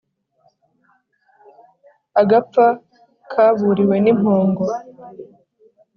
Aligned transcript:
Agapfa 2.21 2.65
kaburiwe 3.31 3.95
ni 3.99 4.09
impongo! 4.13 4.63